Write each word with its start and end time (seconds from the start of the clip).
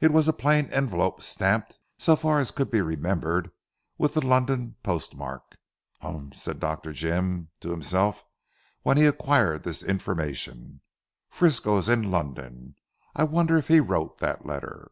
It 0.00 0.12
was 0.14 0.26
a 0.26 0.32
plain 0.32 0.70
envelope 0.72 1.20
stamped 1.20 1.78
so 1.98 2.16
far 2.16 2.38
as 2.38 2.50
could 2.50 2.70
be 2.70 2.80
remembered 2.80 3.50
with 3.98 4.14
the 4.14 4.26
London 4.26 4.76
post 4.82 5.14
mark. 5.14 5.58
"Humph!" 6.00 6.32
said 6.34 6.58
Dr. 6.58 6.94
Jim 6.94 7.50
to 7.60 7.68
himself 7.70 8.24
when 8.80 8.96
he 8.96 9.04
acquired 9.04 9.64
this 9.64 9.82
information. 9.82 10.80
"Frisco 11.28 11.76
is 11.76 11.90
in 11.90 12.10
London. 12.10 12.76
I 13.14 13.24
wonder 13.24 13.58
if 13.58 13.68
he 13.68 13.78
wrote 13.78 14.16
that 14.20 14.46
letter?" 14.46 14.90